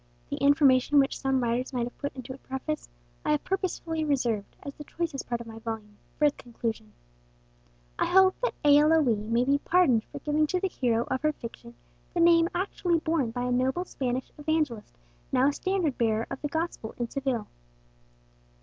[0.31, 2.89] The information which some writers might have put into a preface,
[3.23, 6.93] I have purposely reserved, as the choicest part of my volume, for its conclusion.
[7.99, 8.79] I hope that A.
[8.79, 8.91] L.
[8.93, 9.07] O.
[9.07, 9.15] E.
[9.15, 11.75] may be pardoned for giving to the hero of her fiction
[12.15, 14.97] the name actually borne by a noble Spanish evangelist
[15.31, 17.45] now a standard bearer of the gospel in Seville.